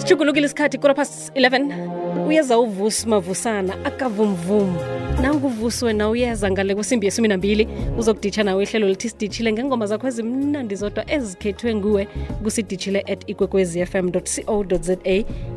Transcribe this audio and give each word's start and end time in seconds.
sijugulukile 0.00 0.46
isikhathi 0.46 0.78
kura 0.78 0.94
past 0.94 1.36
11 1.36 2.26
uyeza 2.28 2.58
uvusi 2.58 3.08
mavusana 3.08 3.84
akavumvum 3.84 4.76
nanguvusi 5.22 5.84
wena 5.84 6.08
uyeza 6.08 6.50
ngale 6.50 6.74
kwesimbi 6.74 7.06
yesumi 7.06 7.28
nambili 7.28 7.68
uzokuditsha 7.98 8.42
nawe 8.42 8.62
ihlelo 8.62 8.88
lithi 8.88 9.08
siditshile 9.08 9.52
ngengoma 9.52 9.86
zakho 9.86 10.08
ezimnandi 10.08 10.74
zodwa 10.74 11.10
ezikhethwe 11.12 11.74
nguwe 11.74 12.08
kusiditshile 12.42 13.00
at 13.00 13.30
ikwekwezi 13.30 13.86
fm 13.86 14.10
co 14.10 14.64
za 14.80 14.96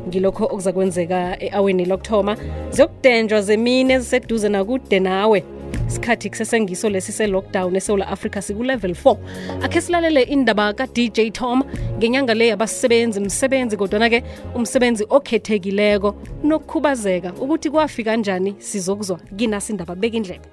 ngilokho 0.08 0.44
okuza 0.44 0.72
kwenzeka 0.72 1.36
e-aweni 1.40 1.84
lokuthoma 1.84 2.36
ziyokudenjwa 2.70 3.42
zemini 3.42 3.92
eziseduze 3.92 4.48
nakude 4.48 5.00
nawe. 5.00 5.53
Isikhathi 5.88 6.30
kusesengiso 6.30 6.88
lesi 6.88 7.12
se-lockdown 7.12 7.76
esewula 7.76 8.08
africa 8.08 8.42
siku-level 8.42 8.90
4 8.90 9.16
akhe 9.62 9.80
silalele 9.80 10.22
indaba 10.22 10.72
ka-dj 10.72 11.30
tom 11.32 11.62
ngenyanga 11.98 12.34
le 12.34 12.46
yabasebenzi 12.46 13.20
msebenzi 13.20 13.76
kodwana-ke 13.76 14.24
umsebenzi 14.54 15.06
okhethekileko 15.10 16.14
nokukhubazeka 16.44 17.32
ukuthi 17.40 17.70
kwafika 17.70 18.16
njani 18.16 18.54
sizokuzwa 18.58 19.20
kinasi 19.36 19.72
indaba. 19.72 19.94
Beka 19.94 20.16
indlebe. 20.16 20.48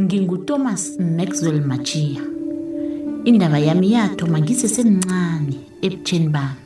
nginguThomas 0.00 0.98
Maxwell 1.00 1.60
Machia 1.60 2.22
indaba 3.24 3.58
yami 3.58 3.92
yathoma 3.92 4.40
ngisesemncane 4.40 5.56
ebutsheni 5.82 6.28
bami. 6.28 6.62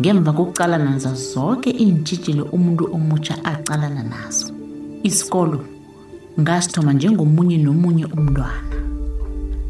Ngemva 0.00 0.32
kokucalana 0.32 0.90
nazo 0.90 1.14
zonke 1.14 1.70
iintshijilo 1.70 2.44
umuntu 2.44 2.84
omutsha 2.94 3.44
aqalana 3.44 4.02
nazo 4.02 4.54
isikolo 5.02 5.64
ngasithoma 6.40 6.92
njengomunye 6.92 7.58
nomunye 7.58 8.04
umntwana 8.04 8.72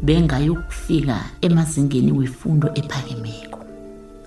bengayokufika 0.03 1.17
emazingeni 1.41 2.11
wefundo 2.11 2.67
ephakemeko. 2.75 3.59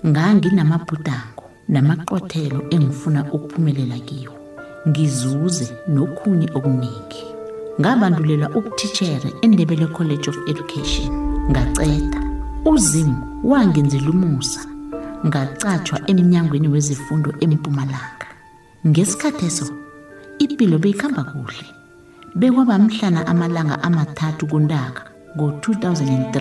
Nganginamabhudango 0.07 1.43
namaqothelo 1.69 2.65
engifuna 2.69 3.33
ukuphumelela 3.33 3.99
kiwo. 3.99 4.33
Ngizuze 4.87 5.67
nokhunye 5.87 6.47
okuningi. 6.53 7.23
Ngabandulela 7.79 8.49
ubuthitshere 8.49 9.33
endebele 9.41 9.87
college 9.87 10.29
of 10.29 10.37
education. 10.47 11.09
Ngaceda. 11.49 12.21
Uzimu 12.65 13.41
wangenzela 13.43 14.09
umusa. 14.09 14.61
Ngacatshwa 15.25 16.01
emnyangweni 16.09 16.67
wezifundo 16.67 17.33
empumalanga. 17.39 18.27
Ngesikhathi 18.87 19.45
eso 19.45 19.65
impilo 20.39 20.77
beyikhamba 20.79 21.23
kuhle. 21.23 21.65
Bekwaba 22.39 22.79
mhlana 22.79 23.27
amalanga 23.27 23.83
amathathu 23.83 24.47
kuntaka 24.47 25.03
ngo-2003 25.35 26.37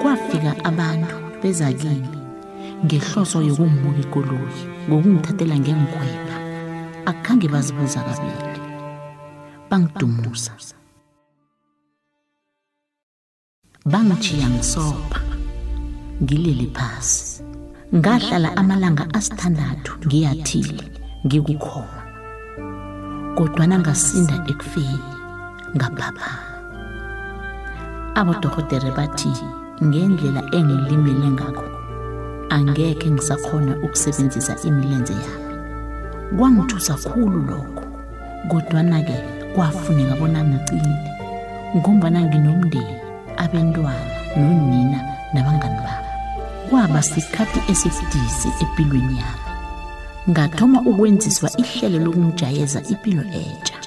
kwafika 0.00 0.52
abantu 0.64 1.16
beza 1.42 1.72
kimi 1.72 2.18
ngehloso 2.84 3.38
yokungibuka 3.48 4.00
ikoloyi 4.04 4.62
ngokungithathela 4.88 5.56
ngengikhwela 5.58 6.34
akhange 7.10 7.48
bazibuza 7.48 8.00
kabili. 8.06 8.60
Bangidumuza. 9.70 10.52
Bangichiya 13.84 14.48
ngisopha. 14.50 15.20
Ngilele 16.22 16.66
phasi. 16.76 17.42
Ngahlala 17.94 18.56
amalanga 18.56 19.04
asithandathu 19.14 19.92
ngiyathile 20.06 20.84
ngikukhona 21.26 21.97
kodwana 23.38 23.78
ngasinda 23.78 24.34
ekufeni 24.50 24.98
ngaphaphama 25.76 26.26
abodokotere 28.18 28.90
bathi 28.98 29.30
ngendlela 29.86 30.42
engilimele 30.56 31.28
ngakho 31.36 31.66
angekhe 32.54 33.08
ngisakhona 33.10 33.72
ukusebenzisa 33.84 34.54
imilenze 34.68 35.14
yami. 35.24 35.54
Kwangithusa 36.36 36.94
khulu 37.06 37.38
lokho 37.50 37.84
kodwana-ke 38.50 39.16
kwafuneka 39.54 40.14
bona 40.20 40.40
ngicile 40.48 40.94
ngombana 41.76 42.20
nginomndeni 42.26 42.96
abentwana 43.42 44.14
nonina 44.36 44.98
nabangani 45.32 45.78
bami. 45.86 46.10
Kwaba 46.68 47.02
sikhathi 47.02 47.60
esidisi 47.70 48.48
empilweni 48.62 49.16
yami. 49.22 49.47
Ngathoma 50.30 50.80
ukwenziswa 50.80 51.50
ihlelo 51.56 51.98
lokungijayeza 52.04 52.82
impilo 52.82 53.22
entsha 53.22 53.78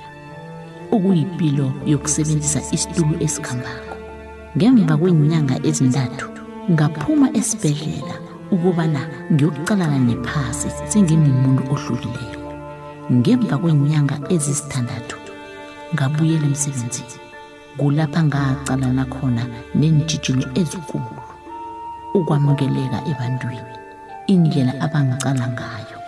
okuyipilo 0.91 1.73
yokusebenzisa 1.85 2.61
isitulo 2.71 3.15
esikhambako. 3.25 3.95
Ngemva 4.57 4.97
kweenyanga 4.97 5.55
ezintathu 5.69 6.27
ngaphuma 6.71 7.27
esibhedlela 7.39 8.15
ukubana 8.51 9.01
ngiyokucalana 9.31 9.99
nephasi 10.07 10.69
sengimumuntu 10.91 11.63
ohlulileko 11.73 12.49
ngemva 13.13 13.55
kweenyanga 13.61 14.15
ezisithandathu 14.33 15.17
ngabuyela 15.93 16.45
emsebenzini. 16.49 17.17
Kulapha 17.77 18.21
ngacalana 18.23 19.05
khona 19.13 19.43
neentshijilo 19.75 20.45
ezikulu 20.59 21.21
ukwamukeleka 22.17 22.99
ebantwini 23.11 23.73
indlela 24.33 24.73
abangicala 24.85 25.47
ngayo. 25.55 26.00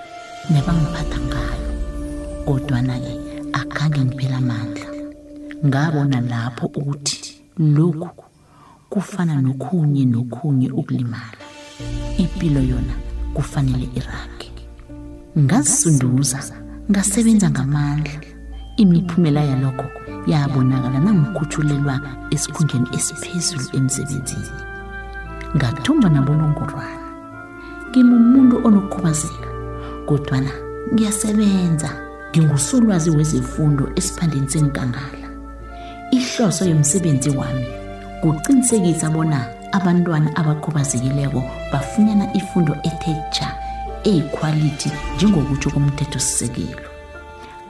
Nebangiphatha 0.52 1.20
ngayo 1.30 1.70
kodwana-ke 2.46 3.14
akhange 3.54 4.02
ngiphela 4.06 4.38
amandla. 4.38 4.88
Ngabona 5.66 6.22
lapho 6.22 6.66
ukuthi 6.66 7.40
lokhu 7.60 8.24
kufana 8.90 9.42
nokhunye 9.42 10.06
nokhunye 10.06 10.72
ukulimala. 10.72 11.44
Impilo 12.18 12.62
yona 12.62 12.96
kufanele 13.34 13.88
irage. 13.96 14.52
Ngazisunduza 15.38 16.40
ngasebenza 16.92 17.50
ngamandla. 17.50 18.20
Imiphumela 18.78 19.42
yalokho 19.42 19.88
yabonakala 20.28 21.00
nangikhutshulelwa 21.00 21.96
esikhundleni 22.32 22.88
esiphezulu 22.96 23.66
emsebenzini. 23.78 24.60
Ngathumba 25.56 26.10
nabonongorwana. 26.10 27.08
Ngimumuntu 27.90 28.56
onokukhubazeka. 28.68 29.53
Kodwana 30.06 30.52
ngiyasebenza. 30.94 31.90
Ngingusolwazi 32.32 33.10
wezifundo 33.10 33.92
esiphandeni 33.96 34.50
senkangala. 34.50 35.30
Ihloso 36.12 36.66
yomsebenzi 36.66 37.30
wami 37.30 37.66
kuqinisekisa 38.22 39.10
bona 39.10 39.46
abantwana 39.72 40.36
abakhubazekileko 40.36 41.44
bafunyana 41.72 42.34
ifundo 42.34 42.74
ethe 42.84 43.16
tsha 43.32 43.56
eyikhwalithi 44.04 44.92
njengokutsho 45.16 45.70
komthethosisekelo. 45.70 46.90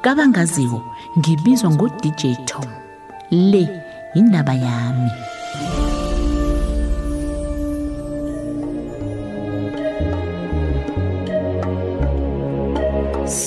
Kabangaziko 0.01 0.83
ngibizwa 1.17 1.69
ngo-dj 1.71 2.21
tom. 2.45 2.69
Le 3.31 3.63
yindaba 4.15 4.53
yami. 4.53 5.11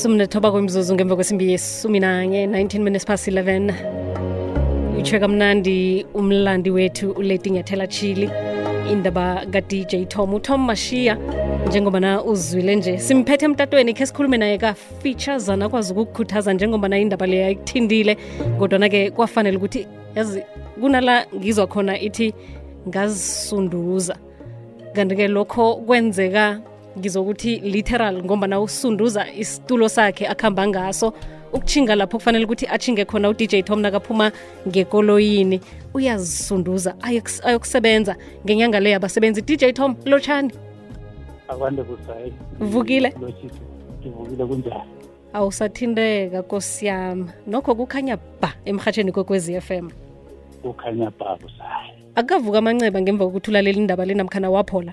Sumnethoba 0.07 0.51
kwemzuzu 0.51 0.95
ngemva 0.95 1.15
kwesimbi 1.17 1.51
yesumi 1.51 2.01
nanye 2.01 2.47
19 2.47 2.79
minutes 2.79 3.05
past 3.07 3.29
11 3.29 3.75
utshe 4.99 5.19
kamnandi 5.19 6.07
umlandi 6.15 6.71
wethu 6.71 7.11
uleti 7.11 7.51
nyathela 7.51 7.87
chili 7.87 8.31
indaba 8.93 9.47
ka-dj 9.53 10.09
tom. 10.09 10.35
Utom 10.35 10.67
mashiya 10.67 11.19
njengobana 11.69 12.25
uzwile 12.25 12.77
nje. 12.77 12.99
Simphethe 12.99 13.45
emtatweni 13.45 13.95
khe 13.95 14.07
sikhulume 14.07 14.37
naye 14.37 14.59
kafeaturesana 14.59 15.65
akwazi 15.65 15.93
ukukukhuthaza 15.93 16.53
njengobana 16.53 16.99
indaba 16.99 17.27
leyo 17.27 17.47
ayikuthindile 17.47 18.17
kodwana-ke 18.59 19.11
kwafanele 19.11 19.57
ukuthi 19.57 19.87
yazi 20.15 20.43
kunala 20.81 21.27
ngizwa 21.37 21.67
khona 21.67 22.01
ithi 22.01 22.35
ngazisunduza. 22.89 24.17
Kanti-ke 24.93 25.29
lokho 25.29 25.77
kwenzeka 25.77 26.61
ngizokuthi 26.99 27.57
literal 27.57 28.25
ngombana 28.25 28.61
usunduza 28.61 29.27
isitulo 29.33 29.89
sakhe 29.89 30.27
akuhamba 30.27 30.67
ngaso. 30.69 31.13
Ukuchinga 31.53 31.95
lapho 31.95 32.19
kufanele 32.19 32.45
ukuthi 32.45 32.67
achinge 32.67 33.05
khona 33.05 33.29
udj 33.29 33.65
tom 33.65 33.81
nakaphuma 33.81 34.33
ngekoloyini 34.69 35.61
uyazisunduza 35.95 36.95
ayokusebenza. 37.45 38.17
Ngenyanga 38.45 38.81
leyo 38.81 38.97
abasebenzi 38.97 39.43
dj 39.43 39.73
tom 39.73 39.97
lotshani 40.05 40.53
akwande 41.49 41.83
kusayi 41.83 42.33
vukile? 42.61 43.15
Ngivukile 44.01 44.45
kunjani 44.47 44.91
awusathinteka 45.33 46.43
kosi 46.43 46.87
yami. 46.87 47.31
Nokho 47.47 47.75
kukhanya 47.75 48.19
ba 48.41 48.53
emhatsheni 48.65 49.13
kwekwezi 49.13 49.61
FM 49.61 49.91
kukhanya 50.63 51.11
ba 51.19 51.37
kusayi 51.37 51.95
akukavuka 52.15 52.59
amanceba 52.59 53.01
ngemva 53.01 53.25
kokuthi 53.25 53.51
ulalela 53.51 53.79
indaba 53.79 54.05
lenamkhana 54.05 54.51
waphola 54.51 54.93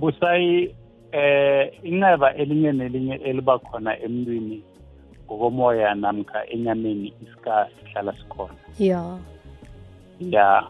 busayi 0.00 0.74
eh 1.12 1.72
inceba 1.82 2.34
elinye 2.34 2.72
nelinye 2.72 3.14
eliba 3.14 3.58
khona 3.58 4.00
emntwini 4.00 4.62
ngokomoya 5.24 5.94
namkha 5.94 6.46
enyameni 6.50 7.12
isika 7.22 7.68
sihlala 7.76 8.12
sikhona. 8.18 8.54
Ya. 8.78 9.18
Ya. 10.20 10.66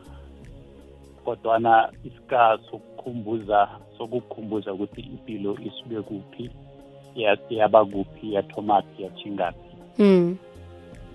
Kodwana 1.25 1.93
isika 2.05 2.59
sokukhumbuza 2.71 3.69
sokukhumbuza 3.99 4.73
ukuthi 4.73 5.01
impilo 5.01 5.59
isuke 5.65 6.03
kuphi 6.03 6.51
iyaba 7.51 7.85
kuphi 7.85 8.35
yathomaphi 8.35 9.03
yachingaphi 9.03 9.71
mm. 9.99 10.37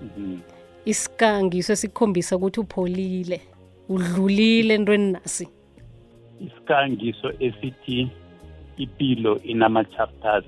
Mhm. 0.01 0.39
isikangiso 0.85 1.73
esikhombisa 1.73 2.35
ukuthi 2.35 2.59
upholile 2.59 3.41
udlulile 3.89 4.73
entweni 4.73 5.11
nasi 5.11 5.47
isikhangiso 6.45 7.33
esithi 7.39 8.07
impilo 8.77 9.39
inama-chapters 9.43 10.45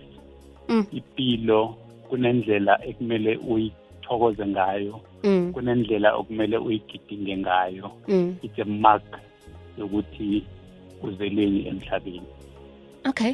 Mm. 0.69 0.85
impilo 0.91 1.75
kunendlela 2.09 2.85
ekumele 2.85 3.37
uyithokoze 3.37 4.45
ngayo 4.47 5.01
mm. 5.23 5.53
kunendlela 5.53 6.15
okumele 6.15 6.57
uyigidinge 6.57 7.37
ngayo 7.37 7.91
Mm. 8.07 8.35
it's 8.41 8.59
a 8.59 8.65
mark 8.65 9.19
yokuthi 9.77 10.43
uzeleni 11.03 11.67
emhlabeni 11.67 12.27
okay 13.09 13.33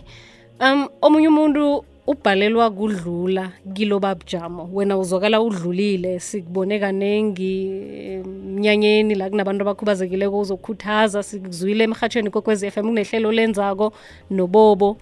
um 0.59 0.87
omunye 1.01 1.27
umuntu 1.27 1.85
ubhalelwa 2.11 2.71
kudlula 2.71 3.51
kilobabjamo 3.73 4.69
wena 4.73 4.97
uzwakala 4.97 5.41
udlulile 5.41 6.19
sikubone 6.19 6.79
kaningi 6.79 7.71
emnyanyeni 8.11 9.15
la 9.15 9.29
kunabantu 9.29 9.61
abakhubazekileko 9.61 10.39
uzokhuthaza 10.39 11.23
sikuzwile 11.23 11.83
emhatshweni 11.83 12.29
kokwez 12.29 12.63
f 12.63 12.77
m 12.77 12.87
kunehlelo 12.87 13.31
lenzako 13.31 13.93
nobobo. 14.29 14.97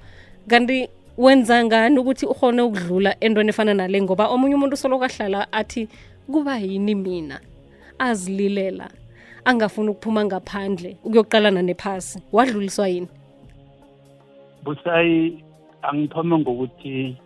Kanti 0.48 0.88
wenza 1.18 1.66
ngani 1.66 2.00
ukuthi 2.00 2.26
ukhone 2.26 2.62
ukudlula 2.62 3.16
entweni 3.20 3.50
efana 3.50 3.74
nale? 3.74 4.02
Ngoba 4.02 4.28
omunye 4.30 4.56
umuntu 4.56 4.74
usoloko 4.74 5.06
ahlala 5.06 5.52
athi 5.52 5.88
kuba 6.32 6.58
yini 6.58 6.96
mina? 6.96 7.40
Azililela 8.00 8.90
angafuni 9.46 9.90
ukuphuma 9.90 10.26
ngaphandle 10.26 10.98
ukuyoqalana 11.04 11.62
nephasi. 11.62 12.20
Wadluliswa 12.32 12.88
yini? 12.88 13.08
Busayi 14.64 15.49
angithome 15.82 16.38
ngokuthi 16.38 17.18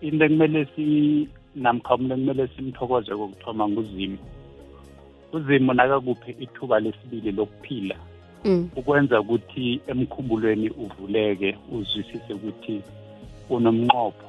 into 0.00 0.24
ekumele 0.24 0.68
si 0.74 1.28
namkha 1.54 1.94
umuntu 1.94 2.14
ekumele 2.14 2.48
simthokoze 2.56 3.16
kokuthoma 3.16 3.68
nguzimu 3.68 4.18
uzimu 5.32 5.72
nakakuphi 5.72 6.30
ithuba 6.44 6.80
lesibili 6.80 7.32
lokuphila 7.32 7.96
mm. 8.44 8.70
ukwenza 8.76 9.20
ukuthi 9.20 9.80
emkhumbulweni 9.86 10.70
uvuleke 10.70 11.56
uzwisise 11.72 12.34
ukuthi 12.34 12.82
unomnqopho 13.50 14.28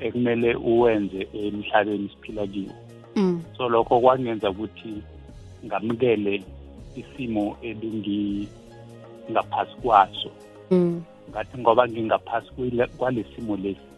ekumele 0.00 0.54
uwenze 0.54 1.28
emhlabeni 1.32 2.08
siphila 2.08 2.46
kiwo 2.46 2.72
Mm. 3.16 3.42
so 3.56 3.68
lokho 3.68 4.00
kwangenza 4.00 4.50
ukuthi 4.50 5.02
ngamukele 5.66 6.42
isimo 6.96 7.56
ebingingaphasi 7.62 9.76
kwaso 9.82 10.28
Mm. 10.28 10.34
Ngathi 11.30 11.58
ngoba 11.58 11.88
ngingaphasi 11.88 12.48
kwale 12.56 12.86
kwalesimo 12.86 13.56
lesi 13.56 13.94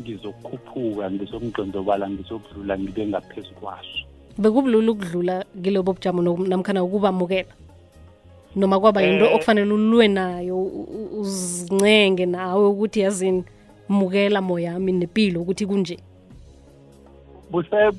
ngizokhuphuka 0.00 1.10
ngizokungqondobala 1.10 2.10
ngizokudlula 2.10 2.78
ngibe 2.78 3.06
ngaphezu 3.06 3.54
kwaso. 3.60 4.04
Bekubulula 4.38 4.92
ukudlula 4.92 5.44
kilobo 5.62 5.92
bujamo 5.92 6.22
namkhana 6.22 6.84
ukubamukela. 6.84 7.54
Noma 8.56 8.80
kwaba 8.80 9.02
yinto 9.02 9.24
Eh. 9.24 9.34
okufanele 9.34 9.72
ulwe 9.72 10.08
nayo 10.08 10.56
uzincenge 11.20 12.26
nawe 12.26 12.66
ukuthi 12.68 13.00
yazini 13.00 13.44
mukela 13.88 14.40
moyami 14.40 14.92
nepilo 14.92 15.40
ukuthi 15.40 15.66
kunje. 15.66 15.96
Buse 17.50 17.92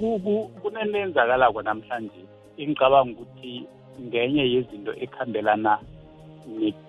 kunento 0.62 0.98
enzakalako 0.98 1.62
namhlanje 1.62 2.22
engicabanga 2.58 3.22
ukuthi 3.22 3.66
ngenye 4.02 4.44
yezinto 4.54 4.94
ekhambelana 4.94 5.80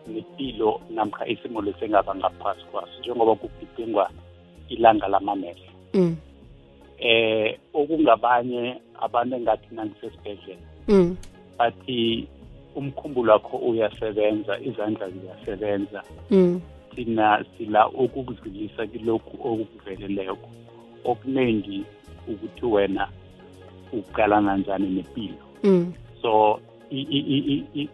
nepilo 0.06 0.80
namkha 0.90 1.26
isimo 1.26 1.62
lesengaba 1.62 2.14
ngaphasi 2.14 2.64
kwaso 2.70 2.98
njengoba 3.00 3.34
kugidingwa 3.34 4.10
ilanga 4.68 5.08
lamamehlo 5.08 5.72
mm. 5.94 6.16
eh 6.98 7.58
okungabanye 7.74 8.80
abantu 9.00 9.36
engathi 9.36 9.74
nangisesibhedlela 9.74 10.60
Mm. 10.88 11.16
bathi 11.58 12.28
umkhumbulo 12.74 13.32
wakho 13.32 13.56
uyasebenza 13.56 14.60
izandla 14.60 15.10
ziyasebenza 15.10 16.02
Mm. 16.30 16.60
thina 16.94 17.44
sila 17.58 17.88
ukukudlulisa 17.88 18.86
kilokhu 18.86 19.48
okukuveleleko 19.48 20.48
okuningi 21.04 21.84
ukuthi 22.28 22.66
wena 22.66 23.08
uqalana 23.92 24.56
njani 24.56 24.88
nempilo 24.88 25.44
Mm. 25.64 25.92
so 26.22 26.60
i- 26.90 27.08
i- 27.10 27.26
i- 27.36 27.44
i- 27.54 27.66
i- 27.74 27.88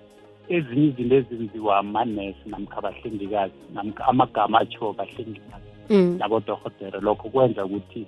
ezinye 0.49 0.87
izinto 0.89 1.17
ezenziwa 1.17 1.79
amanesi 1.79 2.45
namkha 2.47 2.79
abahlengikazi 2.79 3.55
namkha 3.75 4.05
amagama 4.07 4.61
atshiwo 4.61 4.93
bahlengikazi 4.93 5.75
Mm. 5.91 6.17
nabodorhotere 6.19 7.01
lokho 7.01 7.29
kwenza 7.29 7.65
ukuthi 7.65 8.07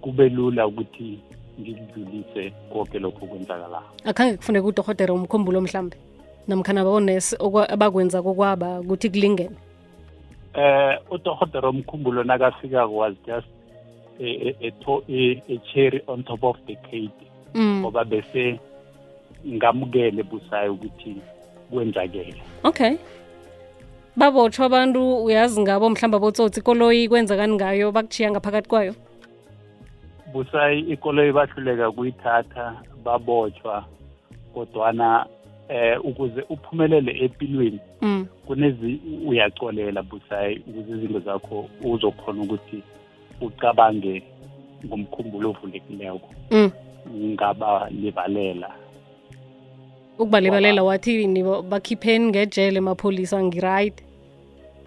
kube 0.00 0.28
lula 0.28 0.66
ukuthi 0.66 1.18
ngikudlulise 1.60 2.52
konke 2.72 2.98
lokho 2.98 3.26
kwenzakalayo 3.26 3.88
akhange 4.04 4.36
kufuneka 4.36 4.66
udohotere 4.66 5.12
umkhumbulo 5.12 5.60
mhlambe 5.60 5.96
namkhana 6.48 6.84
bonesi 6.84 7.36
abakwenza 7.68 8.22
kokwaba 8.22 8.80
ukuthi 8.80 9.10
kulingene 9.10 9.56
eh 10.54 10.98
udorhotere 11.10 11.66
omkhumbulo 11.66 12.24
nakafika 12.24 12.86
was 12.86 13.14
just 13.26 13.48
a, 14.20 14.28
a, 14.28 14.72
a, 14.84 15.42
a, 15.48 15.58
cherry 15.72 16.02
on 16.06 16.22
top 16.22 16.44
of 16.44 16.56
the 16.66 16.76
cake 16.90 17.26
mm. 17.54 17.80
ngoba 17.80 18.04
bese 18.04 18.60
ngamukele 19.46 20.22
busayo 20.22 20.72
ukuthi 20.72 21.16
kwenzakele. 21.70 22.42
Okay. 22.64 22.96
Babotshwa 24.16 24.66
abantu 24.66 25.24
uyazi 25.24 25.60
ngabo 25.60 25.90
mhlawumbe 25.90 26.16
abotsotsi 26.16 26.60
ikoloyi 26.60 27.08
kwenzakani 27.08 27.54
ngayo? 27.54 27.92
Bakuchiya 27.92 28.30
ngaphakathi 28.30 28.68
kwayo? 28.68 28.94
Busayi 30.32 30.80
ikoloyi 30.80 31.32
bahluleka 31.32 31.92
kuyithatha 31.92 32.82
babotshwa 33.04 33.84
kodwana 34.54 35.26
eh 35.68 36.04
ukuze 36.04 36.42
uphumelele 36.48 37.12
empilweni 37.24 37.80
mm. 38.00 38.26
kunezi 38.46 39.00
uyacolela 39.26 40.02
busayi 40.02 40.62
ukuze 40.68 40.92
izinto 40.92 41.20
zakho 41.20 41.68
uzokhona 41.84 42.42
ukuthi 42.42 42.82
ucabange 43.40 44.22
ngomkhumbulo 44.86 45.50
ovulekileko. 45.50 46.28
Mm. 46.50 46.70
ngabalibalela 47.14 48.70
ukubalibalela 50.18 50.82
wathini 50.84 51.42
Ba- 51.42 51.62
bakhipheni 51.62 52.26
ngejele 52.26 52.80
mapholisa 52.80 53.42
ngiright 53.44 54.02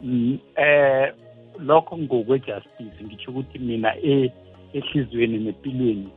Mm, 0.04 0.40
eh 0.56 1.14
lokho 1.60 1.98
ngokwe-justice 1.98 3.04
ngitsho 3.04 3.32
ukuthi 3.32 3.60
mina 3.60 3.96
e- 4.04 4.32
ehliziyweni 4.74 5.38
nempilweni 5.38 6.10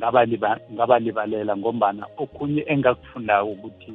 ngabaliba- 0.00 0.60
ngabalibalela 0.72 1.56
ngombana 1.56 2.06
okhunye 2.16 2.64
engakufundako 2.66 3.50
ukuthi 3.50 3.92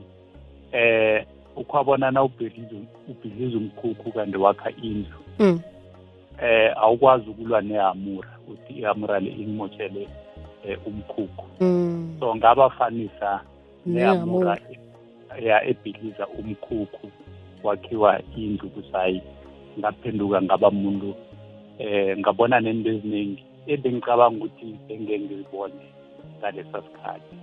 eh 0.72 1.26
ukhwabona 1.56 2.12
na 2.12 2.24
ubhidliza 2.24 2.76
ubhidliza 3.08 3.58
umkhukhu 3.58 4.12
kanti 4.12 4.38
wakha 4.38 4.72
indlu 4.84 5.18
mm. 5.40 5.60
eh 6.44 6.74
awukwazi 6.78 7.30
ukulwa 7.30 7.62
nehamura 7.62 8.30
uthi 8.48 8.74
ihamura 8.74 9.20
le 9.20 9.30
ingimotshele 9.32 10.08
eh, 10.68 10.78
umkhukhu 10.88 11.46
Mm. 11.60 12.16
so 12.20 12.36
ngabafanisa 12.36 13.42
nehamura 13.86 14.58
ya 15.40 15.58
ebhidliza 15.66 16.28
umkhukhu 16.28 17.08
wakhiwa 17.64 18.22
indlu 18.36 18.70
kusayi 18.70 19.22
ngaphenduka 19.80 20.42
ngaba 20.42 20.72
muntu 20.72 21.16
eh 21.80 22.18
ngabona 22.20 22.60
nento 22.60 22.90
eziningi 22.90 23.44
ebengicabanga 23.68 24.38
ukuthi 24.46 24.68
bengeke 24.88 25.20
ngizibone 25.20 25.86
ngalesa 26.40 26.80
sikhathi. 26.86 27.36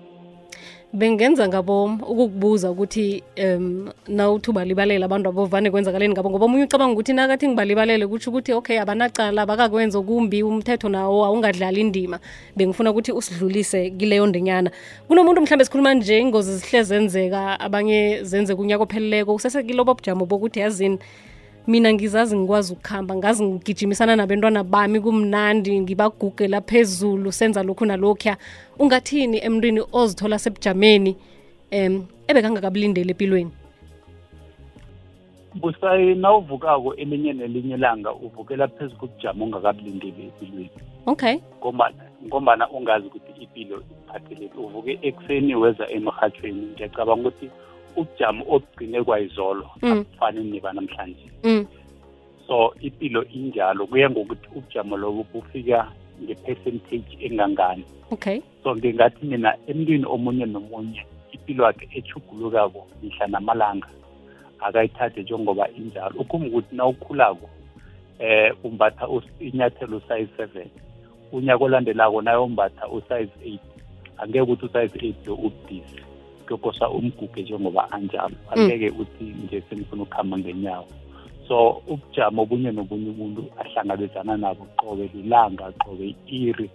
Bengenza 0.92 1.48
ngabom 1.48 2.00
ukukubuza 2.02 2.70
ukuthi 2.70 3.22
um 3.44 3.90
nawuthi 4.08 4.50
ubalibalela 4.50 5.04
abantu 5.06 5.28
abovane 5.28 5.70
kwenzakaleni 5.70 6.14
ngabo 6.14 6.30
ngoba 6.30 6.44
omunye 6.44 6.64
ucabanga 6.64 6.92
ukuthi 6.92 7.12
nakathi 7.12 7.48
ngibalibalele 7.48 8.06
kutsho 8.06 8.30
ukuthi 8.30 8.52
okay 8.52 8.78
abanacala 8.80 9.42
abakakwenza 9.42 9.98
okumbi 9.98 10.42
umthetho 10.42 10.88
nawo 10.88 11.24
awungadlali 11.26 11.80
indima 11.80 12.20
bengifuna 12.56 12.90
ukuthi 12.90 13.12
usidlulise 13.12 13.90
kileyo 13.90 14.26
ndenyana. 14.26 14.70
Kunomuntu 15.08 15.40
mhlawumbe 15.40 15.64
sikhuluma 15.64 15.94
nje 15.94 16.20
ingozi 16.20 16.56
zihle 16.56 16.82
zenzeka 16.82 17.60
abanye 17.60 18.22
zenzeka 18.22 18.60
unyaka 18.62 18.82
opheleleko 18.82 19.34
usesekilobo 19.34 19.94
bujamo 19.94 20.26
bokuthi 20.26 20.60
yazini 20.60 20.98
mina 21.66 21.92
ngizazi 21.92 22.36
ngikwazi 22.36 22.72
ukuhamba 22.72 23.14
ngazi 23.14 23.44
ngigijimisana 23.44 24.16
nabantwana 24.16 24.64
bami 24.64 25.00
kumnandi 25.00 25.80
ngibagugela 25.80 26.60
phezulu 26.60 27.32
senza 27.32 27.62
lokhu 27.62 27.84
nalokhuya. 27.86 28.36
Ungathini 28.78 29.38
emntwini 29.44 29.82
ozithola 29.92 30.38
sebujameni 30.38 31.16
um 31.72 32.06
ebekangakakulindeli 32.28 33.10
empilweni? 33.10 33.50
Busayi 35.54 36.14
nawuvukako 36.14 36.94
elinye 36.94 37.32
nelinye 37.32 37.76
langa 37.76 38.12
uvukela 38.12 38.68
phezu 38.68 38.96
kokujama 38.96 39.44
ongakakulindeli 39.44 40.22
empilweni. 40.22 40.70
Okay. 41.06 41.38
Ngombana 41.58 42.04
ngombana 42.26 42.70
ungazi 42.70 43.06
ukuthi 43.06 43.42
ipilo 43.42 43.82
iphatheleki 44.06 44.58
uvuke 44.58 44.98
ekuseni 45.02 45.54
weza 45.54 45.90
emrhatshweni 45.90 46.66
ngiyacabanga 46.66 47.28
ukuthi 47.28 47.50
ubujamo 47.96 48.44
obugcine 48.48 49.02
kwayizolo 49.04 49.70
Mm. 49.82 49.92
abufani 49.92 50.44
neba 50.50 50.72
namhlanje. 50.72 51.30
Mm. 51.44 51.66
so 52.46 52.74
impilo 52.80 53.24
injalo 53.24 53.86
kuya 53.86 54.10
ngokuthi 54.10 54.48
ubujamo 54.54 54.96
lobo 54.96 55.26
bufika 55.34 55.92
nge-percentage 56.22 57.18
engangani. 57.20 57.84
Okay. 58.10 58.40
So 58.62 58.76
ngingathi 58.76 59.26
mina 59.26 59.54
emntwini 59.66 60.04
omunye 60.06 60.46
nomunye 60.46 61.02
impilo 61.32 61.64
yakhe 61.64 61.88
echugulukako 61.98 62.86
mihla 63.02 63.26
namalanga 63.26 63.88
akayithathe 64.60 65.22
njengoba 65.22 65.68
injalo. 65.68 66.14
Ukhumba 66.20 66.46
ukuthi 66.48 66.76
na 66.76 66.86
ukhulako 66.86 67.50
eh 68.18 68.54
umbatha 68.64 69.08
inyathelo 69.40 69.96
usize 69.96 70.28
seven 70.36 70.68
unyaka 71.32 71.64
olandelako 71.64 72.22
naye 72.22 72.38
umbatha 72.38 72.88
usize 72.88 73.30
eight 73.44 73.60
angeke 74.18 74.40
ukuthi 74.40 74.64
usize 74.66 75.06
eight 75.06 75.26
lo 75.26 75.34
ubudisi 75.34 76.00
kuyokosa 76.46 76.88
umguge 76.90 77.42
njengoba 77.42 77.92
anjalo. 77.92 78.36
Angeke 78.50 78.90
uthi 78.90 79.24
nje 79.24 79.62
senifuna 79.68 80.02
ukuhamba 80.02 80.38
ngenyawo. 80.38 80.86
So 81.48 81.82
ubujamo 81.86 82.42
obunye 82.42 82.72
nobunye 82.72 83.10
umuntu 83.10 83.44
ahlangabezana 83.58 84.36
nabo 84.36 84.66
qobe 84.76 85.10
lilanga 85.14 85.72
qobe 85.78 86.14
iri 86.26 86.70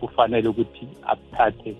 kufanele 0.00 0.48
ukuthi 0.48 0.86
abuthathe 1.06 1.74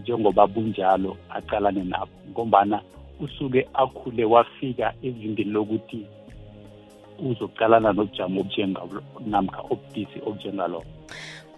njengoba 0.00 0.46
bunjalo 0.46 1.16
aqalane 1.30 1.84
nabo. 1.84 2.12
Ngombana 2.30 2.80
usuke 3.20 3.66
akhule 3.74 4.24
wafika 4.24 4.94
ezingeni 5.02 5.52
lokuthi 5.52 6.06
uzoqalana 7.18 7.92
nobujamo 7.92 8.40
obujengalo 8.40 9.02
namkha 9.26 9.60
obudisi 9.72 10.18
obujengalo 10.26 10.84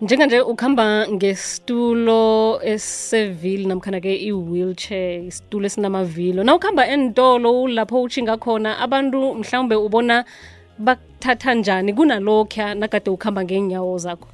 njenganje 0.01 0.41
ukuhamba 0.41 1.09
ngesitulo 1.09 2.59
esevili 2.65 3.67
namkhana-ke 3.67 4.17
i-wheelchair 4.29 5.25
isitulo 5.29 5.67
esinamavilo. 5.67 6.45
Na 6.45 6.55
ukuhamba 6.55 6.89
entolo 6.89 7.69
lapho 7.69 8.03
utshinga 8.03 8.37
khona 8.37 8.79
abantu 8.79 9.35
mhlawumbe 9.35 9.77
ubona 9.77 10.25
bakuthatha 10.79 11.55
njani? 11.55 11.93
Kunalokhuya 11.93 12.75
nagade 12.75 13.11
ukuhamba 13.11 13.45
ngeenyawo 13.45 13.99
zakho? 13.99 14.29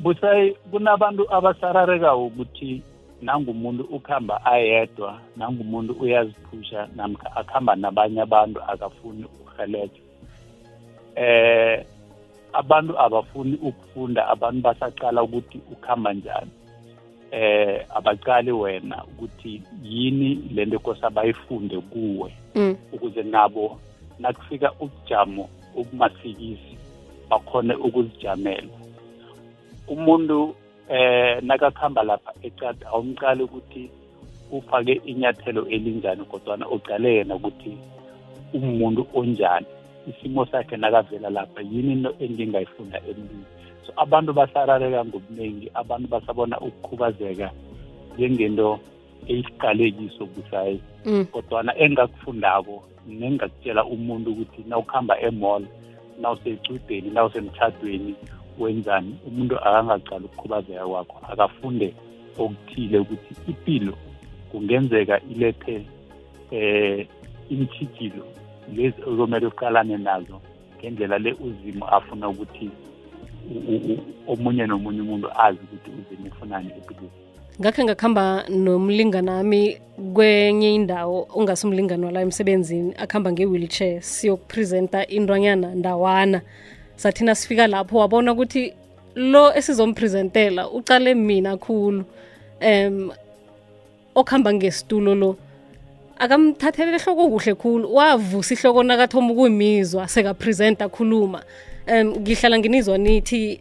Busayi 0.00 0.56
kunabantu 0.70 1.22
abasarareka 1.34 2.16
ukuthi 2.16 2.82
nangumuntu 3.22 3.84
ukuhamba 3.84 4.44
ayedwa 4.44 5.20
nangumuntu 5.36 5.92
uyaziphusha 5.92 6.88
namkha 6.96 7.36
akuhamba 7.36 7.76
nabanye 7.76 8.20
abantu 8.20 8.62
akafuni 8.62 9.24
ukurhelejwa. 9.24 10.02
Eh 11.14 11.84
abantu 12.52 12.98
abafuni 12.98 13.56
ukufunda 13.62 14.28
abantu 14.28 14.60
basaqala 14.60 15.22
ukuthi 15.22 15.58
ukuhamba 15.72 16.12
njani. 16.12 16.50
Eh 17.30 17.86
abaqali 17.94 18.52
wena 18.52 19.04
ukuthi 19.04 19.62
yini 19.82 20.34
lento 20.54 20.78
kosa 20.78 21.10
bayifunde 21.10 21.80
kuwe 21.80 22.34
mm. 22.54 22.76
ukuze 22.92 23.22
nabo 23.22 23.78
nakufika 24.18 24.72
ubujamo 24.80 25.48
ukumasikisi 25.74 26.76
bakhone 27.30 27.74
ukuzijamela. 27.74 28.68
Umuntu 29.88 30.54
eh 30.88 31.42
nakakhamba 31.42 32.02
lapha 32.02 32.32
ecada 32.42 32.86
awumqali 32.86 33.42
ukuthi 33.42 33.90
ufake 34.52 34.92
inyathelo 34.92 35.68
elinjani 35.68 36.24
kodwana 36.24 36.68
uqale 36.68 37.14
yena 37.14 37.34
ukuthi 37.34 37.78
umuntu 38.54 39.06
onjani 39.14 39.66
isimo 40.10 40.46
sakhe 40.46 40.76
nakavela 40.76 41.30
lapha 41.30 41.60
yini 41.60 42.08
engingayifunda 42.20 42.98
emntwini 42.98 43.46
so 43.86 43.92
abantu 43.96 44.32
basarareka 44.32 45.04
ngobuningi 45.04 45.70
abantu 45.74 46.08
basabona 46.08 46.60
ukukhubazeka 46.60 47.50
njengento 48.14 48.80
eyisiqalekiso 49.28 50.26
busayi 50.26 50.80
Mm. 51.04 51.24
kodwana 51.32 51.78
engakufundako 51.78 52.84
nengakutshela 53.06 53.84
umuntu 53.84 54.30
ukuthi 54.30 54.62
nawukuhamba 54.68 55.20
emall 55.20 55.62
nawusecudeni 56.20 57.10
nawusemtshadweni 57.10 58.14
wenzani 58.58 59.18
umuntu 59.26 59.58
akangaqali 59.58 60.24
ukukhubazeka 60.24 60.86
kwakho 60.86 61.18
akafunde 61.32 61.94
okuthile 62.38 62.98
ukuthi 62.98 63.34
impilo 63.50 63.94
kungenzeka 64.50 65.20
ilethe 65.32 65.86
eh 66.50 67.06
imtshijilo 67.50 68.24
lezi 68.76 69.02
ozomele 69.06 69.46
uqalane 69.46 69.96
nazo 69.96 70.40
ngendlela 70.78 71.18
le 71.18 71.32
uzimo 71.32 71.84
afuna 71.96 72.28
ukuthi 72.28 72.70
omunye 74.26 74.66
nomunye 74.66 75.00
umuntu 75.00 75.28
azi 75.44 75.58
ukuthi 75.64 75.90
uzimo 75.90 76.28
ufunani 76.32 76.70
empilweni 76.78 77.22
ngakhe 77.60 77.84
ngakuhamba 77.84 78.44
nomlinganami 78.48 79.76
kwenye 80.14 80.74
indawo 80.74 81.28
ungasumlingani 81.36 82.04
wala 82.04 82.20
emsebenzini 82.20 82.94
akuhamba 82.98 83.32
nge-wheelchair 83.32 84.02
siyokupresenta 84.02 85.06
intwanyana 85.06 85.74
ndawana. 85.74 86.40
Sathina 86.96 87.34
sifika 87.34 87.66
lapho 87.66 87.98
wabona 87.98 88.32
ukuthi 88.32 88.72
lo 89.14 89.54
esizompresentela 89.54 90.70
ucale 90.70 91.14
mina 91.14 91.56
khulu 91.56 92.04
um 92.60 93.10
okuhamba 94.14 94.52
ngesitulo 94.54 95.14
lo 95.14 95.36
akamthathelele 96.22 96.96
ehloko 96.96 97.28
kuhle 97.28 97.54
khulu. 97.54 97.94
Wavusa 97.94 98.54
ihloko 98.54 98.82
nakathoma 98.82 99.32
ukuyimizwa 99.32 100.08
sekapresenta 100.08 100.84
akhuluma 100.84 101.42
um 101.88 102.06
ngihlala 102.20 102.58
nginizwa 102.58 102.98
nithi 102.98 103.60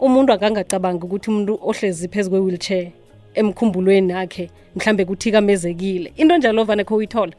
umuntu 0.00 0.32
akangacabangi 0.32 1.04
ukuthi 1.04 1.30
umuntu 1.30 1.58
ohlezi 1.62 2.08
phezu 2.08 2.30
kwe-wheelchair 2.30 2.90
emkhumbulweni 3.34 4.12
akhe 4.12 4.50
mhlambe 4.76 5.04
kuthikamezekile 5.04 6.12
into 6.16 6.36
njalo 6.36 6.64
vane 6.64 6.84
kho 6.84 6.96
uyithola 6.96 7.32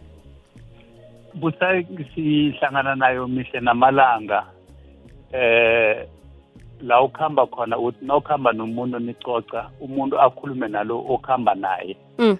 busayi 1.33 1.85
sihlangana 2.15 2.95
nayo 2.95 3.27
mihle 3.27 3.59
namalanga 3.59 4.45
eh 5.33 6.07
la 6.81 7.01
ukuhamba 7.01 7.47
khona 7.47 7.77
uthi 7.77 8.05
na 8.05 8.15
ukuhamba 8.15 8.53
nomuntu 8.53 8.99
nicoca 8.99 9.69
umuntu 9.81 10.19
akhulume 10.19 10.67
nalo 10.67 11.05
okuhamba 11.09 11.55
naye. 11.55 11.97
Mm. 12.17 12.37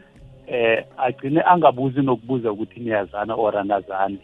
Eh 0.48 0.86
agcine 0.98 1.42
angabuzi 1.42 2.02
nokubuza 2.02 2.52
ukuthi 2.52 2.80
niyazana 2.80 3.34
or 3.36 3.58
anazani 3.58 4.20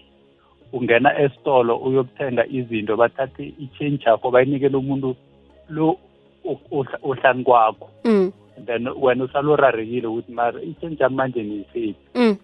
ungena 0.74 1.20
esitolo 1.20 1.78
uyokuthenga 1.78 2.46
izinto 2.48 2.98
bathathe 2.98 3.54
i-change 3.60 4.04
yakho 4.06 4.32
bayinikele 4.32 4.78
umuntu 4.78 5.16
lo 5.70 5.98
o- 6.46 6.60
ohla- 6.72 7.00
ohlani 7.04 7.44
kwakho 7.44 7.90
Mm. 8.06 8.32
then 8.66 8.88
wena 8.88 9.24
usalorarekile 9.24 10.08
ukuthi 10.08 10.32
mara 10.32 10.62
i-change 10.62 11.04
yami 11.04 11.16
manje 11.16 11.44
niyisephi 11.44 11.96
Mm. 12.16 12.38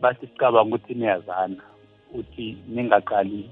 bathi 0.00 0.26
sicabanga 0.26 0.76
ukuthi 0.76 0.94
niyazana 0.94 1.62
uthi 2.14 2.56
ningaqali 2.68 3.50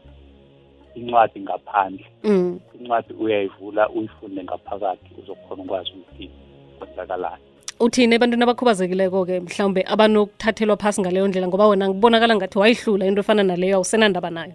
incwadi 0.95 1.41
ngaphandle 1.41 2.07
Mm. 2.25 2.61
incwadi 2.81 3.15
uyayivula 3.15 3.89
uyifunde 3.89 4.45
ngaphakathi 4.45 5.11
uzokhona 5.23 5.63
ukwazi 5.63 5.91
ukuthi 5.91 6.31
kwenzakalani 6.79 7.43
uthini 7.81 8.15
ebantwini 8.15 8.43
abakhubazekileko-ke 8.43 9.41
mhlawumbe 9.41 9.85
abanokuthathelwa 9.87 10.77
phasi 10.77 11.01
ngaleyo 11.01 11.29
ndlela? 11.29 11.49
Ngoba 11.49 11.69
wena 11.69 11.89
ngibonakala 11.89 12.37
ngathi 12.37 12.59
wayihlula 12.59 13.07
into 13.07 13.21
efana 13.21 13.43
naleyo 13.43 13.77
awusenandaba 13.77 14.31
nayo. 14.31 14.55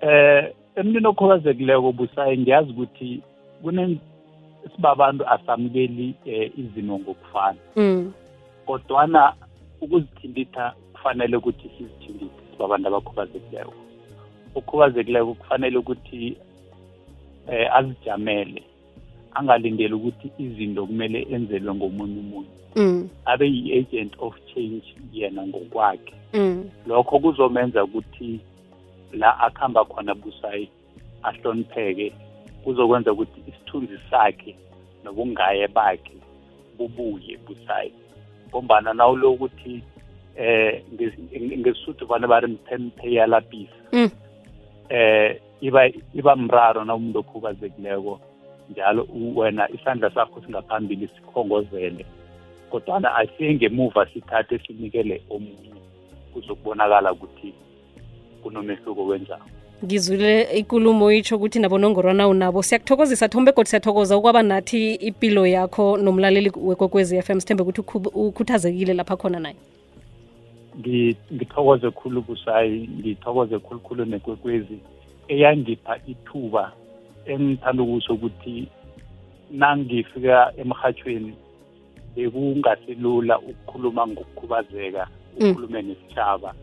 Eh 0.00 0.52
emntwini 0.76 1.06
okhubazekileko 1.06 1.92
busayi 1.92 2.38
ngiyazi 2.38 2.70
ukuthi 2.70 3.22
kune 3.62 3.98
sibabantu 4.76 5.28
asamukeli 5.28 6.14
eh, 6.24 6.52
izimo 6.58 6.98
ngokufana. 6.98 7.58
Mm. 7.76 8.12
kodwana 8.66 9.32
ukuzithinditha 9.80 10.74
kufanele 10.92 11.36
ukuthi 11.36 11.70
sizithindithe 11.78 12.42
sibabantu 12.52 12.88
abakhubazekileko. 12.88 13.74
Okhubazekileko 14.54 15.34
kufanele 15.34 15.78
ukuthi 15.78 16.36
eh 17.48 17.76
azijamele 17.76 18.62
angalindeli 19.38 19.94
ukuthi 19.94 20.30
izinto 20.38 20.86
kumele 20.86 21.26
enzelwe 21.34 21.74
ngomunye 21.74 22.18
umuntu 22.20 22.50
Mm. 22.76 23.08
abe 23.24 23.46
yi-agent 23.48 24.12
of 24.18 24.34
change 24.54 24.84
yena 25.12 25.46
ngokwakhe 25.46 26.14
Mm. 26.34 26.70
lokho 26.86 27.18
kuzomenza 27.18 27.84
ukuthi 27.84 28.40
la 29.12 29.38
akuhamba 29.40 29.84
khona 29.84 30.14
busayi 30.14 30.68
ahlonipheke 31.22 32.12
kuzokwenza 32.64 33.12
ukuthi 33.12 33.40
isithunzi 33.48 33.98
sakhe 34.10 34.56
nobungaye 35.04 35.68
bakhe 35.68 36.16
bubuye 36.78 37.38
busayi 37.46 37.92
ngombana 38.48 38.92
nawulokuthi 38.94 39.82
eh 40.36 40.82
ngesuthu 41.58 42.06
bana 42.06 42.26
bari 42.28 42.46
mphemphe 42.46 43.12
yalapisa 43.12 43.80
Mm. 43.92 44.10
eh 44.88 45.40
iba 45.60 45.88
iba 46.14 46.36
mraro 46.36 46.84
na 46.84 46.94
umuntu 46.94 47.18
okhubazekileko 47.18 48.20
njalo 48.70 49.08
wena 49.34 49.68
isandla 49.70 50.10
sakho 50.10 50.40
singaphambili 50.40 51.08
sikhongozele. 51.16 52.06
Kodwana 52.70 53.14
asiye 53.14 53.54
ngemuva 53.54 54.06
sithathe 54.06 54.58
sinikele 54.58 55.22
omunye 55.30 55.80
kuzokubonakala 56.32 57.12
ukuthi 57.12 57.54
kunomehluko 58.42 59.06
wenzayo 59.06 59.42
ngizule 59.84 60.42
ikulumo 60.42 61.12
itsho 61.12 61.36
ukuthi 61.36 61.58
nabonongorwana 61.58 62.28
unabo. 62.28 62.62
Siyakuthokozisa 62.62 63.28
thombe 63.28 63.52
kodwa 63.52 63.66
siyathokoza 63.70 64.16
ukwaba 64.16 64.42
nathi 64.42 64.94
impilo 64.94 65.46
yakho 65.46 65.96
nomlaleli 65.96 66.52
wekwekwezi 66.56 67.16
f 67.16 67.30
m. 67.30 67.40
Sithembe 67.40 67.62
ukuthi 67.62 67.80
ukhu- 67.80 68.28
ukhuthazekile 68.28 68.94
lapha 68.94 69.16
khona 69.16 69.40
naye. 69.40 69.56
Ngi- 70.80 71.16
ngithokoze 71.34 71.90
khulu 71.90 72.22
busayi 72.22 72.88
ngithokoze 73.00 73.58
khulukhulu 73.58 74.04
nekwekwezi. 74.04 74.78
Eyangipha 75.28 75.98
ithuba 76.06 76.72
engithanda 77.26 77.82
ukusho 77.82 78.14
ukuthi 78.14 78.68
nangifika 79.50 80.52
emhathweni 80.58 81.34
bekungasilula 82.16 83.38
ukukhuluma 83.38 84.06
ngokukhubazeka 84.06 85.08
Mm. 85.40 85.50
ukhulume 85.50 85.82
nesitshaba 85.82 86.54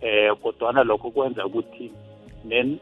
eh 0.00 0.32
kodwana 0.42 0.84
lokho 0.84 1.10
kwenza 1.10 1.46
ukuthi 1.46 1.90
nen- 2.48 2.78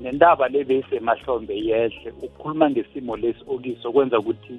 nendaba 0.00 0.48
le 0.48 0.64
beyisemahlombe 0.64 1.54
yehle 1.58 2.10
ukukhuluma 2.22 2.70
ngesimo 2.70 3.16
lesi 3.16 3.38
okiso 3.48 3.92
kwenza 3.92 4.18
ukuthi 4.18 4.58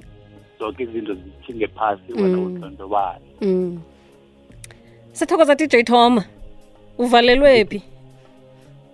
zonke 0.59 0.83
izinto 0.83 1.13
zithinge 1.13 1.67
phasi 1.67 2.13
wena 2.13 2.37
Mm. 2.37 2.45
udlondlobale 2.45 3.25
mm. 3.41 3.81
sithokoza 5.11 5.55
dj 5.55 5.83
tom 5.83 6.21
uvalelwe 6.97 7.65
phi 7.65 7.81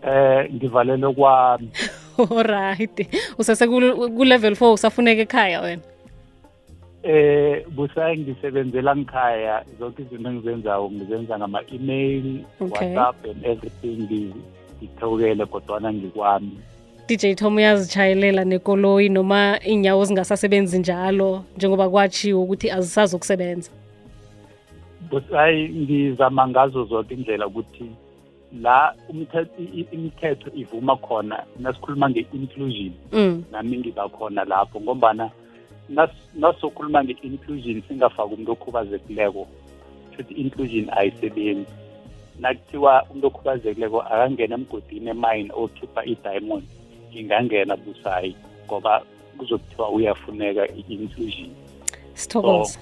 eh 0.08 0.54
ngivalelwe 0.54 1.14
kwami 1.14 1.70
alright 2.38 3.08
useseku-level 3.38 4.54
4 4.54 4.74
usafuneka 4.74 5.22
ekhaya 5.22 5.62
wena? 5.62 5.82
Eh 7.04 7.66
busayi 7.76 8.18
ngisebenzela 8.18 8.96
ngikhaya 8.96 9.64
zonke 9.80 10.02
izinto 10.02 10.30
engizenzayo 10.30 10.90
ngizenza 10.92 11.38
ngama-email 11.40 12.40
Okay. 12.62 12.72
whatsapp 12.96 13.26
and 13.26 13.46
everything 13.46 13.98
ngi- 14.08 14.34
ngithokele 14.82 15.46
kodwana 15.46 15.94
ngikwami. 15.94 16.58
Dj 17.08 17.36
tom 17.36 17.56
uyazitshayelela 17.56 18.44
nekoloyi 18.46 19.10
noma 19.10 19.60
iy'nyawo 19.68 20.06
zingasasebenzi 20.06 20.80
njalo 20.80 21.44
njengoba 21.58 21.90
kwatshiwo 21.90 22.44
ukuthi 22.44 22.72
azisazokusebenza 22.72 23.72
busayi 25.12 25.70
ngizama 25.70 26.48
ngazo 26.48 26.84
zonke 26.86 27.14
indlela 27.14 27.48
ukuthi 27.48 27.86
la 28.62 28.94
imithetho 29.92 30.50
ivuma 30.56 30.96
khona 30.96 31.44
nasikhuluma 31.60 32.10
nge-inclusion. 32.10 32.94
Mm. 33.12 33.44
nami 33.52 33.78
ngiba 33.78 34.10
khona 34.10 34.44
lapho 34.46 34.80
ngombana 34.82 35.30
nas- 35.90 36.30
nasokhuluma 36.36 37.04
nge-inclusion 37.04 37.82
singafaki 37.88 38.34
umuntu 38.34 38.52
okhubazekileko 38.52 39.48
futhi 40.16 40.34
inclusion 40.34 40.90
ayisebenzi. 40.98 41.72
Nakuthiwa 42.40 43.04
umuntu 43.10 43.28
okhubazekileko 43.28 44.02
akangena 44.02 44.56
emgodini 44.56 45.10
emine 45.10 45.52
okhipha 45.54 46.06
i-diamond 46.06 46.64
ngingangena 47.12 47.76
busayi 47.78 48.36
ngoba 48.66 49.02
kuzokuthiwa 49.38 49.90
uyafuneka 49.90 50.68
i-inclusion. 50.68 51.50
Sithokoza 52.14 52.80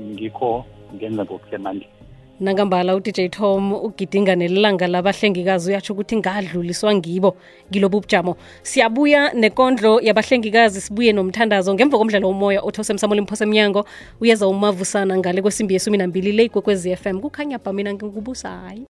ngikho 0.00 0.64
ngenza 0.94 1.24
ngokusemandleni 1.24 1.99
nangambala 2.40 2.96
udj 2.96 3.28
tom 3.30 3.72
ugidinga 3.72 4.36
nelilanga 4.36 4.86
labahlengikazi 4.86 5.70
uyatsho 5.70 5.92
ukuthi 5.92 6.16
ngadluliswa 6.16 6.94
ngibo 6.94 7.36
kilobu 7.70 7.96
ubujamo. 7.98 8.36
Siyabuya 8.62 9.32
nekondlo 9.34 10.00
yabahlengikazi 10.00 10.80
sibuye 10.80 11.12
nomthandazo 11.12 11.74
ngemva 11.74 11.98
komdlalo 11.98 12.28
womoya 12.28 12.60
othose 12.62 12.94
msamoli 12.94 13.20
mphosa 13.20 13.44
emnyango 13.44 13.84
uyeza 14.20 14.48
umavusana 14.48 15.18
ngale 15.18 15.42
kwesimbi 15.42 15.74
yesumi 15.74 15.98
nambili 15.98 16.32
le 16.32 16.50
f 16.92 17.06
m. 17.06 17.20
Kukhanya 17.20 17.58
bha 17.58 17.72
mina 17.72 17.94
ngingubusayi 17.94 18.86